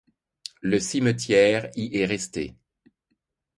Le 0.61 0.79
cimetière 0.79 1.69
y 1.75 1.99
est 1.99 2.07
resté. 2.07 2.55